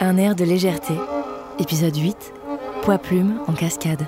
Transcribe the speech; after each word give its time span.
Un 0.00 0.16
air 0.16 0.36
de 0.36 0.44
légèreté. 0.44 0.94
Épisode 1.58 1.96
8. 1.96 2.32
Poids 2.82 2.98
plume 2.98 3.40
en 3.48 3.52
cascade. 3.52 4.06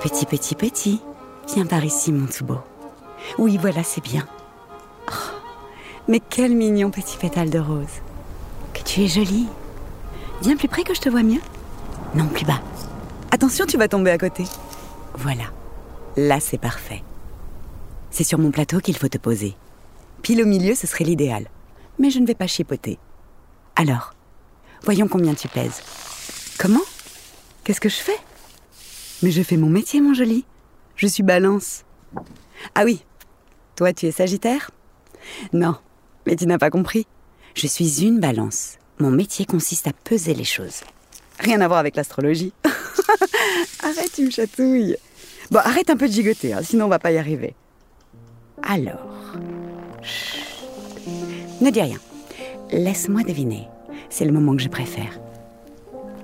Petit, 0.00 0.24
petit, 0.24 0.54
petit. 0.54 1.02
Viens 1.52 1.66
par 1.66 1.84
ici, 1.84 2.12
mon 2.12 2.28
tout 2.28 2.44
beau. 2.44 2.60
Oui, 3.36 3.58
voilà, 3.60 3.82
c'est 3.82 4.00
bien. 4.00 4.24
Oh, 5.08 5.12
mais 6.06 6.20
quel 6.20 6.54
mignon 6.54 6.92
petit 6.92 7.16
pétale 7.16 7.50
de 7.50 7.58
rose. 7.58 8.00
Que 8.74 8.82
tu 8.84 9.02
es 9.02 9.08
jolie. 9.08 9.48
Viens 10.42 10.56
plus 10.56 10.68
près 10.68 10.84
que 10.84 10.94
je 10.94 11.00
te 11.00 11.08
vois 11.08 11.24
mieux. 11.24 11.42
Non, 12.14 12.26
plus 12.26 12.46
bas. 12.46 12.60
Attention, 13.32 13.66
tu 13.66 13.76
vas 13.76 13.88
tomber 13.88 14.12
à 14.12 14.18
côté. 14.18 14.44
Voilà. 15.14 15.44
Là, 16.16 16.38
c'est 16.38 16.58
parfait. 16.58 17.02
C'est 18.12 18.22
sur 18.22 18.38
mon 18.38 18.52
plateau 18.52 18.78
qu'il 18.78 18.96
faut 18.96 19.08
te 19.08 19.18
poser. 19.18 19.56
Pile 20.22 20.42
au 20.42 20.46
milieu, 20.46 20.76
ce 20.76 20.86
serait 20.86 21.04
l'idéal. 21.04 21.48
Mais 21.98 22.10
je 22.10 22.18
ne 22.18 22.26
vais 22.26 22.34
pas 22.34 22.46
chipoter. 22.46 22.98
Alors, 23.76 24.14
voyons 24.82 25.08
combien 25.08 25.34
tu 25.34 25.48
pèses. 25.48 25.82
Comment? 26.58 26.82
Qu'est-ce 27.64 27.80
que 27.80 27.88
je 27.88 27.96
fais? 27.96 28.18
Mais 29.22 29.30
je 29.30 29.42
fais 29.42 29.56
mon 29.56 29.68
métier, 29.68 30.00
mon 30.00 30.14
joli. 30.14 30.44
Je 30.96 31.06
suis 31.06 31.22
balance. 31.22 31.84
Ah 32.74 32.84
oui, 32.84 33.04
toi 33.76 33.92
tu 33.92 34.06
es 34.06 34.12
Sagittaire? 34.12 34.70
Non, 35.52 35.76
mais 36.26 36.36
tu 36.36 36.46
n'as 36.46 36.58
pas 36.58 36.70
compris. 36.70 37.06
Je 37.54 37.66
suis 37.66 38.04
une 38.04 38.20
balance. 38.20 38.78
Mon 38.98 39.10
métier 39.10 39.44
consiste 39.44 39.86
à 39.86 39.92
peser 39.92 40.34
les 40.34 40.44
choses. 40.44 40.82
Rien 41.38 41.60
à 41.60 41.68
voir 41.68 41.78
avec 41.78 41.96
l'astrologie. 41.96 42.52
arrête, 43.82 44.12
tu 44.12 44.24
me 44.24 44.30
chatouilles. 44.30 44.96
Bon, 45.50 45.60
arrête 45.60 45.90
un 45.90 45.96
peu 45.96 46.08
de 46.08 46.12
gigoter, 46.12 46.52
hein, 46.52 46.62
sinon 46.62 46.86
on 46.86 46.88
va 46.88 46.98
pas 46.98 47.12
y 47.12 47.18
arriver. 47.18 47.54
Alors. 48.62 49.17
Ne 51.60 51.70
dis 51.70 51.82
rien. 51.82 51.98
Laisse-moi 52.70 53.22
deviner. 53.22 53.68
C'est 54.10 54.24
le 54.24 54.32
moment 54.32 54.54
que 54.54 54.62
je 54.62 54.68
préfère. 54.68 55.18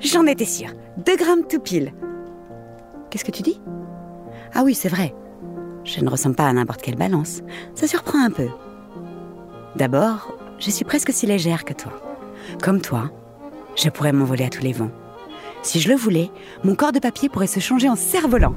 J'en 0.01 0.27
étais 0.27 0.45
sûre. 0.45 0.71
Deux 0.99 1.17
grammes 1.17 1.47
tout 1.49 1.59
pile. 1.59 1.93
Qu'est-ce 3.11 3.25
que 3.25 3.31
tu 3.31 3.43
dis? 3.43 3.61
Ah 4.55 4.63
oui, 4.65 4.75
c'est 4.75 4.89
vrai. 4.89 5.15
Je 5.85 6.01
ne 6.01 6.09
ressemble 6.09 6.37
pas 6.37 6.47
à 6.47 6.53
n'importe 6.53 6.83
quelle 6.83 6.97
balance. 6.97 7.43
Ça 7.75 7.87
surprend 7.87 8.25
un 8.25 8.31
peu. 8.31 8.49
D'abord, 9.77 10.37
je 10.59 10.71
suis 10.71 10.85
presque 10.85 11.13
si 11.13 11.27
légère 11.27 11.65
que 11.65 11.75
toi. 11.75 11.93
Comme 12.63 12.81
toi, 12.81 13.11
je 13.77 13.89
pourrais 13.89 14.13
m'envoler 14.13 14.45
à 14.45 14.51
tous 14.51 14.63
les 14.63 14.73
vents. 14.73 14.91
Si 15.63 15.81
je 15.81 15.89
le 15.89 15.97
voulais, 15.97 16.31
mon 16.63 16.75
corps 16.75 16.93
de 16.93 16.98
papier 16.98 17.29
pourrait 17.29 17.47
se 17.47 17.61
changer 17.61 17.89
en 17.89 17.97
cerf-volant. 17.97 18.55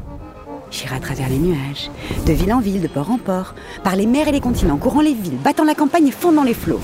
J'irai 0.70 0.96
à 0.96 1.00
travers 1.00 1.30
les 1.30 1.38
nuages, 1.38 1.90
de 2.26 2.34
ville 2.34 2.54
en 2.54 2.60
ville, 2.60 2.82
de 2.82 2.88
port 2.88 3.10
en 3.10 3.18
port, 3.18 3.56
par 3.84 3.96
les 3.96 4.06
mers 4.06 4.28
et 4.28 4.32
les 4.32 4.42
continents, 4.42 4.78
courant 4.78 5.02
les 5.02 5.14
villes, 5.14 5.38
battant 5.38 5.64
la 5.64 5.76
campagne 5.76 6.08
et 6.08 6.12
fondant 6.12 6.44
les 6.44 6.54
flots. 6.54 6.82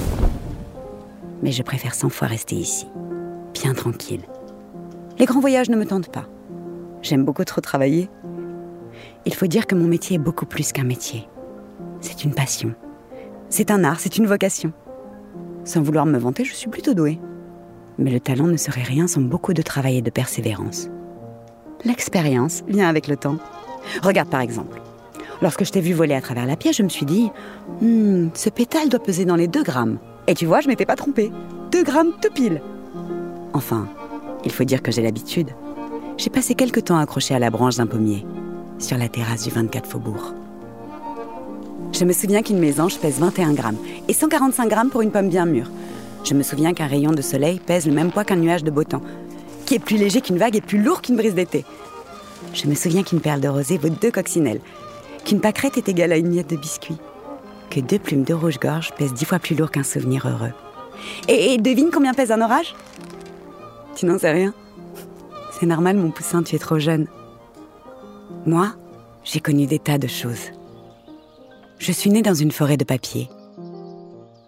Mais 1.42 1.52
je 1.52 1.64
préfère 1.64 1.94
cent 1.94 2.10
fois 2.10 2.28
rester 2.28 2.56
ici, 2.56 2.88
bien 3.54 3.74
tranquille. 3.74 4.24
Les 5.20 5.26
grands 5.26 5.42
voyages 5.42 5.70
ne 5.70 5.76
me 5.76 5.86
tentent 5.86 6.12
pas. 6.12 6.26
J'aime 7.02 7.26
beaucoup 7.26 7.44
trop 7.44 7.62
travailler. 7.62 8.10
Il 9.26 9.34
faut 9.34 9.48
dire 9.48 9.68
que 9.68 9.76
mon 9.76 9.88
métier 9.88 10.16
est 10.16 10.20
beaucoup 10.20 10.46
plus 10.46 10.72
qu'un 10.72 10.86
métier. 10.86 11.28
C'est 12.00 12.24
une 12.24 12.34
passion. 12.34 12.74
C'est 13.50 13.72
un 13.72 13.84
art, 13.84 14.00
c'est 14.00 14.18
une 14.18 14.26
vocation. 14.26 14.72
Sans 15.66 15.82
vouloir 15.82 16.06
me 16.06 16.18
vanter, 16.18 16.46
je 16.46 16.54
suis 16.54 16.70
plutôt 16.70 16.94
douée. 16.94 17.20
Mais 17.98 18.12
le 18.12 18.20
talent 18.20 18.48
ne 18.48 18.58
serait 18.58 18.84
rien 18.84 19.08
sans 19.08 19.22
beaucoup 19.22 19.54
de 19.54 19.62
travail 19.62 19.98
et 19.98 20.02
de 20.02 20.10
persévérance. 20.10 20.90
L'expérience 21.86 22.64
vient 22.68 22.88
avec 22.88 23.08
le 23.08 23.18
temps. 23.18 23.38
Regarde 24.02 24.30
par 24.30 24.42
exemple. 24.42 24.82
Lorsque 25.42 25.66
je 25.66 25.72
t'ai 25.72 25.82
vu 25.82 25.94
voler 25.94 26.16
à 26.16 26.22
travers 26.22 26.46
la 26.46 26.56
pièce, 26.56 26.78
je 26.78 26.84
me 26.84 26.90
suis 26.90 27.06
dit 27.06 27.30
hmm, 27.82 28.30
ce 28.34 28.50
pétale 28.50 28.90
doit 28.90 29.02
peser 29.02 29.26
dans 29.26 29.36
les 29.36 29.48
2 29.48 29.64
grammes. 29.64 29.98
Et 30.28 30.36
tu 30.36 30.46
vois, 30.46 30.62
je 30.62 30.68
m'étais 30.68 30.86
pas 30.86 30.96
trompée. 30.96 31.32
2 31.72 31.84
grammes 31.84 32.14
tout 32.22 32.32
pile. 32.34 32.62
Enfin, 33.54 33.88
il 34.46 34.52
faut 34.52 34.64
dire 34.64 34.82
que 34.82 34.92
j'ai 34.92 35.02
l'habitude. 35.02 35.50
J'ai 36.18 36.30
passé 36.30 36.56
quelque 36.56 36.80
temps 36.80 36.98
accroché 36.98 37.36
à 37.36 37.40
la 37.40 37.50
branche 37.50 37.78
d'un 37.78 37.88
pommier, 37.88 38.26
sur 38.80 38.98
la 38.98 39.10
terrasse 39.10 39.44
du 39.44 39.50
24 39.50 39.90
Faubourg. 39.90 40.34
Je 41.92 42.06
me 42.06 42.14
souviens 42.14 42.42
qu'une 42.42 42.60
mésange 42.60 42.98
pèse 43.00 43.20
21 43.20 43.54
grammes 43.54 43.78
et 44.08 44.14
145 44.14 44.68
grammes 44.68 44.90
pour 44.90 45.02
une 45.02 45.12
pomme 45.12 45.30
bien 45.30 45.46
mûre. 45.46 45.70
Je 46.24 46.34
me 46.34 46.44
souviens 46.44 46.74
qu'un 46.74 46.88
rayon 46.88 47.12
de 47.12 47.22
soleil 47.22 47.60
pèse 47.60 47.86
le 47.86 47.94
même 47.94 48.12
poids 48.12 48.24
qu'un 48.24 48.38
nuage 48.38 48.64
de 48.64 48.72
beau 48.72 48.84
temps, 48.84 49.02
qui 49.66 49.76
est 49.76 49.80
plus 49.80 49.98
léger 49.98 50.22
qu'une 50.22 50.38
vague 50.38 50.56
et 50.56 50.62
plus 50.62 50.82
lourd 50.82 51.02
qu'une 51.02 51.18
brise 51.18 51.36
d'été. 51.36 51.66
Je 52.54 52.68
me 52.68 52.76
souviens 52.76 53.04
qu'une 53.04 53.22
perle 53.22 53.42
de 53.42 53.48
rosée 53.48 53.78
vaut 53.78 53.90
deux 53.90 54.12
coccinelles, 54.12 54.62
qu'une 55.26 55.42
pâquerette 55.42 55.78
est 55.78 55.90
égale 55.90 56.12
à 56.12 56.18
une 56.18 56.30
miette 56.30 56.50
de 56.50 56.58
biscuit, 56.58 56.98
que 57.70 57.80
deux 57.80 58.00
plumes 58.00 58.24
de 58.24 58.34
rouge-gorge 58.34 58.92
pèsent 58.96 59.14
dix 59.14 59.26
fois 59.26 59.40
plus 59.40 59.56
lourd 59.56 59.72
qu'un 59.72 59.84
souvenir 59.84 60.28
heureux. 60.28 60.54
Et, 61.28 61.58
devine 61.58 61.90
combien 61.92 62.14
pèse 62.14 62.32
un 62.32 62.42
orage? 62.42 62.76
Tu 63.96 64.06
n'en 64.06 64.18
sais 64.18 64.32
rien 64.32 64.54
C'est 65.52 65.66
normal, 65.66 65.98
mon 65.98 66.12
poussin, 66.12 66.44
tu 66.44 66.56
es 66.56 66.60
trop 66.60 66.80
jeune. 66.80 67.08
Moi, 68.46 68.74
j'ai 69.24 69.40
connu 69.40 69.66
des 69.66 69.80
tas 69.80 69.98
de 69.98 70.08
choses. 70.08 70.52
Je 71.80 71.92
suis 71.92 72.10
née 72.10 72.22
dans 72.22 72.34
une 72.34 72.52
forêt 72.52 72.78
de 72.78 72.84
papier. 72.84 73.30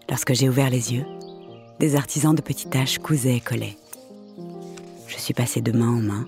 Lorsque 0.08 0.34
j'ai 0.34 0.48
ouvert 0.48 0.70
les 0.70 0.94
yeux, 0.94 1.04
des 1.80 1.96
artisans 1.96 2.34
de 2.34 2.42
petites 2.42 2.70
tâches 2.70 2.98
cousaient 2.98 3.36
et 3.36 3.40
collaient. 3.40 3.76
Je 5.06 5.16
suis 5.16 5.34
passée 5.34 5.60
de 5.60 5.72
main 5.72 5.88
en 5.88 6.00
main, 6.00 6.26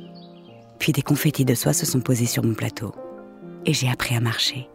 puis 0.78 0.92
des 0.92 1.02
confettis 1.02 1.44
de 1.44 1.54
soie 1.54 1.72
se 1.72 1.86
sont 1.86 2.00
posés 2.00 2.26
sur 2.26 2.44
mon 2.44 2.54
plateau, 2.54 2.94
et 3.66 3.72
j'ai 3.72 3.88
appris 3.88 4.14
à 4.14 4.20
marcher. 4.20 4.68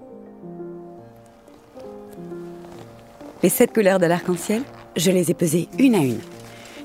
Les 3.42 3.50
sept 3.50 3.74
couleurs 3.74 4.00
de 4.00 4.06
l'arc-en-ciel, 4.06 4.64
je 4.96 5.12
les 5.12 5.32
ai 5.32 5.34
pesées 5.34 5.68
une 5.78 5.96
à 5.96 6.00
une. 6.00 6.20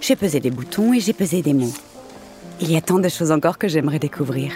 J'ai 0.01 0.17
pesé 0.17 0.41
des 0.41 0.51
boutons 0.51 0.93
et 0.93 1.01
j'ai 1.01 1.13
pesé 1.13 1.43
des 1.43 1.55
mots. 1.55 1.73
Il 2.61 2.71
y 2.71 2.77
a 2.77 2.81
tant 2.81 2.99
de 2.99 3.09
choses 3.09 3.31
encore 3.31 3.59
que 3.59 3.69
j'aimerais 3.69 3.99
découvrir. 3.99 4.53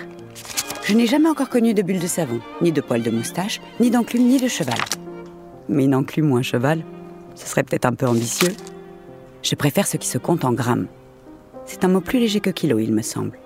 Je 0.84 0.94
n'ai 0.94 1.06
jamais 1.06 1.28
encore 1.28 1.48
connu 1.48 1.74
de 1.74 1.82
bulles 1.82 2.00
de 2.00 2.08
savon, 2.08 2.40
ni 2.60 2.72
de 2.72 2.80
poils 2.80 3.02
de 3.02 3.10
moustache, 3.10 3.60
ni 3.78 3.90
d'enclume, 3.90 4.26
ni 4.26 4.40
de 4.40 4.48
cheval. 4.48 4.78
Mais 5.68 5.84
une 5.84 5.94
enclume 5.94 6.32
ou 6.32 6.36
un 6.36 6.42
cheval, 6.42 6.82
ce 7.36 7.46
serait 7.46 7.62
peut-être 7.62 7.86
un 7.86 7.94
peu 7.94 8.06
ambitieux. 8.06 8.52
Je 9.42 9.54
préfère 9.54 9.86
ce 9.86 9.96
qui 9.96 10.08
se 10.08 10.18
compte 10.18 10.44
en 10.44 10.52
grammes. 10.52 10.88
C'est 11.66 11.84
un 11.84 11.88
mot 11.88 12.00
plus 12.00 12.18
léger 12.18 12.40
que 12.40 12.50
kilo, 12.50 12.80
il 12.80 12.92
me 12.92 13.02
semble. 13.02 13.38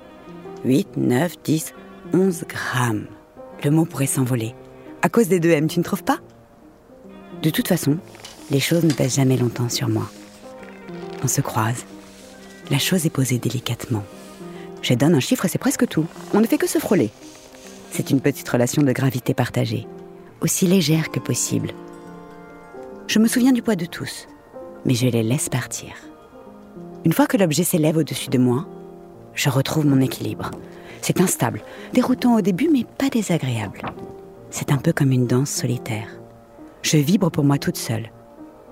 8, 0.66 0.96
9, 0.96 1.36
10, 1.44 1.74
11 2.12 2.44
grammes. 2.48 3.06
Le 3.62 3.70
mot 3.70 3.84
pourrait 3.84 4.06
s'envoler. 4.06 4.52
À 5.00 5.08
cause 5.08 5.28
des 5.28 5.38
deux 5.38 5.50
M, 5.50 5.68
tu 5.68 5.78
ne 5.78 5.84
trouves 5.84 6.02
pas? 6.02 6.18
De 7.40 7.50
toute 7.50 7.68
façon, 7.68 7.98
les 8.50 8.58
choses 8.58 8.82
ne 8.82 8.92
pèsent 8.92 9.14
jamais 9.14 9.36
longtemps 9.36 9.68
sur 9.68 9.88
moi. 9.88 10.10
On 11.22 11.28
se 11.28 11.40
croise. 11.40 11.84
La 12.68 12.80
chose 12.80 13.06
est 13.06 13.10
posée 13.10 13.38
délicatement. 13.38 14.02
Je 14.82 14.94
donne 14.94 15.14
un 15.14 15.20
chiffre 15.20 15.44
et 15.44 15.48
c'est 15.48 15.58
presque 15.58 15.86
tout. 15.86 16.06
On 16.34 16.40
ne 16.40 16.46
fait 16.46 16.58
que 16.58 16.66
se 16.66 16.80
frôler. 16.80 17.10
C'est 17.92 18.10
une 18.10 18.20
petite 18.20 18.48
relation 18.48 18.82
de 18.82 18.90
gravité 18.90 19.34
partagée, 19.34 19.86
aussi 20.40 20.66
légère 20.66 21.12
que 21.12 21.20
possible. 21.20 21.70
Je 23.06 23.20
me 23.20 23.28
souviens 23.28 23.52
du 23.52 23.62
poids 23.62 23.76
de 23.76 23.86
tous, 23.86 24.26
mais 24.84 24.94
je 24.94 25.06
les 25.06 25.22
laisse 25.22 25.48
partir. 25.48 25.90
Une 27.04 27.12
fois 27.12 27.28
que 27.28 27.36
l'objet 27.36 27.62
s'élève 27.62 27.98
au-dessus 27.98 28.30
de 28.30 28.38
moi, 28.38 28.66
je 29.36 29.50
retrouve 29.50 29.86
mon 29.86 30.00
équilibre. 30.00 30.50
C'est 31.02 31.20
instable, 31.20 31.62
déroutant 31.92 32.36
au 32.36 32.40
début, 32.40 32.68
mais 32.72 32.84
pas 32.98 33.08
désagréable. 33.08 33.82
C'est 34.50 34.72
un 34.72 34.78
peu 34.78 34.92
comme 34.92 35.12
une 35.12 35.26
danse 35.26 35.50
solitaire. 35.50 36.08
Je 36.82 36.96
vibre 36.96 37.30
pour 37.30 37.44
moi 37.44 37.58
toute 37.58 37.76
seule, 37.76 38.10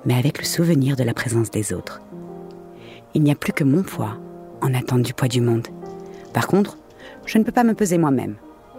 mais 0.05 0.15
avec 0.15 0.39
le 0.39 0.45
souvenir 0.45 0.97
de 0.97 1.05
la 1.05 1.15
présence 1.15 1.51
des 1.51 1.73
autres. 1.73 2.01
Il 3.15 3.23
n'y 3.23 3.31
a 3.31 3.37
plus 3.37 3.53
que 3.53 3.63
mon 3.63 3.83
poids 3.83 4.17
en 4.63 4.75
attente 4.75 5.03
du 5.03 5.15
poids 5.15 5.29
du 5.29 5.41
monde. 5.41 5.69
Par 6.33 6.49
contre, 6.49 6.79
je 7.27 7.39
ne 7.39 7.45
peux 7.45 7.53
pas 7.53 7.63
me 7.63 7.75
peser 7.75 7.99
moi-même. 7.99 8.37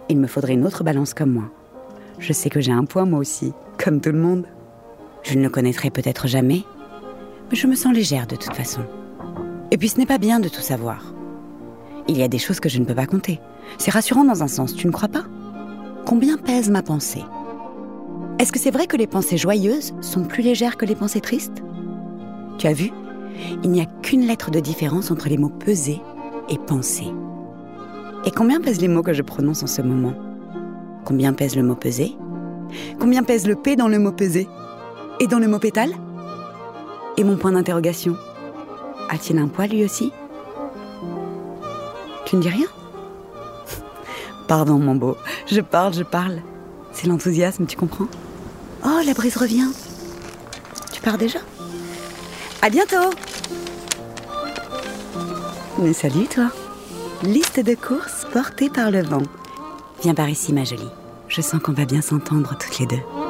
Il 0.08 0.18
me 0.18 0.26
faudrait 0.26 0.54
une 0.54 0.66
autre 0.66 0.84
balance 0.84 1.14
comme 1.14 1.32
moi. 1.32 1.50
Je 2.18 2.32
sais 2.32 2.50
que 2.50 2.60
j'ai 2.60 2.72
un 2.72 2.84
poids 2.84 3.04
moi 3.04 3.20
aussi, 3.20 3.52
comme 3.82 4.00
tout 4.00 4.12
le 4.12 4.18
monde. 4.18 4.46
Je 5.22 5.34
ne 5.34 5.42
le 5.42 5.48
connaîtrai 5.48 5.90
peut-être 5.90 6.26
jamais, 6.26 6.62
mais 7.50 7.56
je 7.56 7.66
me 7.66 7.74
sens 7.74 7.94
légère 7.94 8.26
de 8.26 8.36
toute 8.36 8.54
façon. 8.54 8.82
Et 9.70 9.78
puis 9.78 9.88
ce 9.88 9.98
n'est 9.98 10.06
pas 10.06 10.18
bien 10.18 10.40
de 10.40 10.48
tout 10.48 10.60
savoir. 10.60 11.15
Il 12.08 12.16
y 12.16 12.22
a 12.22 12.28
des 12.28 12.38
choses 12.38 12.60
que 12.60 12.68
je 12.68 12.78
ne 12.78 12.84
peux 12.84 12.94
pas 12.94 13.06
compter. 13.06 13.40
C'est 13.78 13.90
rassurant 13.90 14.24
dans 14.24 14.42
un 14.42 14.48
sens, 14.48 14.74
tu 14.74 14.86
ne 14.86 14.92
crois 14.92 15.08
pas? 15.08 15.24
Combien 16.04 16.36
pèse 16.36 16.70
ma 16.70 16.82
pensée? 16.82 17.24
Est-ce 18.38 18.52
que 18.52 18.58
c'est 18.58 18.70
vrai 18.70 18.86
que 18.86 18.96
les 18.96 19.06
pensées 19.06 19.36
joyeuses 19.36 19.94
sont 20.00 20.22
plus 20.22 20.42
légères 20.42 20.76
que 20.76 20.84
les 20.84 20.94
pensées 20.94 21.20
tristes? 21.20 21.62
Tu 22.58 22.66
as 22.66 22.72
vu? 22.72 22.92
Il 23.64 23.70
n'y 23.70 23.80
a 23.80 23.86
qu'une 24.02 24.26
lettre 24.26 24.50
de 24.50 24.60
différence 24.60 25.10
entre 25.10 25.28
les 25.28 25.36
mots 25.36 25.48
peser 25.48 26.00
et 26.48 26.58
penser. 26.58 27.06
Et 28.24 28.30
combien 28.30 28.60
pèsent 28.60 28.80
les 28.80 28.88
mots 28.88 29.02
que 29.02 29.12
je 29.12 29.22
prononce 29.22 29.62
en 29.62 29.66
ce 29.66 29.82
moment? 29.82 30.14
Combien 31.04 31.32
pèse 31.32 31.56
le 31.56 31.62
mot 31.62 31.74
peser? 31.74 32.16
Combien 33.00 33.22
pèse 33.22 33.46
le 33.46 33.56
P 33.56 33.74
dans 33.74 33.88
le 33.88 33.98
mot 33.98 34.12
peser 34.12 34.48
Et 35.20 35.26
dans 35.26 35.38
le 35.38 35.48
mot 35.48 35.58
pétale? 35.58 35.92
Et 37.16 37.24
mon 37.24 37.36
point 37.36 37.52
d'interrogation? 37.52 38.16
A-t-il 39.10 39.38
un 39.38 39.48
poids 39.48 39.66
lui 39.66 39.84
aussi? 39.84 40.12
Tu 42.26 42.36
ne 42.36 42.42
dis 42.42 42.48
rien? 42.48 42.66
Pardon 44.48 44.78
mon 44.78 44.94
beau, 44.94 45.16
je 45.46 45.60
parle, 45.60 45.94
je 45.94 46.02
parle. 46.02 46.42
C'est 46.92 47.06
l'enthousiasme, 47.06 47.66
tu 47.66 47.76
comprends? 47.76 48.06
Oh, 48.84 49.00
la 49.04 49.14
brise 49.14 49.36
revient. 49.36 49.68
Tu 50.92 51.00
pars 51.00 51.18
déjà? 51.18 51.38
À 52.62 52.70
bientôt 52.70 53.10
Mais 55.78 55.92
salut 55.92 56.26
toi 56.26 56.50
Liste 57.22 57.60
de 57.60 57.74
courses 57.74 58.26
portée 58.32 58.70
par 58.70 58.90
le 58.90 59.02
vent. 59.02 59.22
Viens 60.02 60.14
par 60.14 60.28
ici 60.28 60.52
ma 60.52 60.64
jolie. 60.64 60.90
Je 61.28 61.40
sens 61.40 61.60
qu'on 61.62 61.72
va 61.72 61.84
bien 61.84 62.02
s'entendre 62.02 62.56
toutes 62.58 62.78
les 62.78 62.86
deux. 62.86 63.25